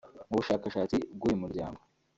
[0.29, 1.81] Mu bushakashatsi bw’uyu muryango